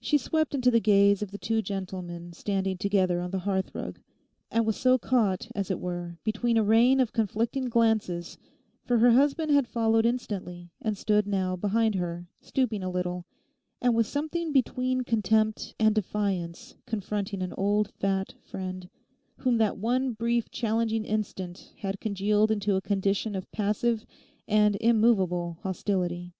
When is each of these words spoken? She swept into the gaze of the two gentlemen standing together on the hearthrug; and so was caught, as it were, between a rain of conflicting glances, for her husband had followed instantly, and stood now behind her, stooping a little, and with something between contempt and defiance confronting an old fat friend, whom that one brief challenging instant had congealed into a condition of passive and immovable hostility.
She 0.00 0.18
swept 0.18 0.56
into 0.56 0.72
the 0.72 0.80
gaze 0.80 1.22
of 1.22 1.30
the 1.30 1.38
two 1.38 1.62
gentlemen 1.62 2.32
standing 2.32 2.76
together 2.78 3.20
on 3.20 3.30
the 3.30 3.38
hearthrug; 3.38 4.00
and 4.50 4.74
so 4.74 4.92
was 4.94 5.00
caught, 5.02 5.46
as 5.54 5.70
it 5.70 5.78
were, 5.78 6.18
between 6.24 6.56
a 6.56 6.64
rain 6.64 6.98
of 6.98 7.12
conflicting 7.12 7.66
glances, 7.68 8.38
for 8.84 8.98
her 8.98 9.12
husband 9.12 9.52
had 9.52 9.68
followed 9.68 10.04
instantly, 10.04 10.72
and 10.80 10.98
stood 10.98 11.28
now 11.28 11.54
behind 11.54 11.94
her, 11.94 12.26
stooping 12.40 12.82
a 12.82 12.90
little, 12.90 13.24
and 13.80 13.94
with 13.94 14.08
something 14.08 14.50
between 14.50 15.02
contempt 15.02 15.76
and 15.78 15.94
defiance 15.94 16.74
confronting 16.84 17.40
an 17.40 17.52
old 17.56 17.92
fat 18.00 18.34
friend, 18.42 18.88
whom 19.36 19.58
that 19.58 19.78
one 19.78 20.12
brief 20.12 20.50
challenging 20.50 21.04
instant 21.04 21.72
had 21.76 22.00
congealed 22.00 22.50
into 22.50 22.74
a 22.74 22.80
condition 22.80 23.36
of 23.36 23.52
passive 23.52 24.04
and 24.48 24.74
immovable 24.80 25.58
hostility. 25.62 26.32